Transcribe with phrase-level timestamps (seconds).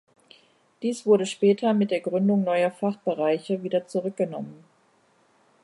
[0.81, 4.63] Dies wurde später mit der Gründung neuer Fachbereiche wieder zurückgenommen.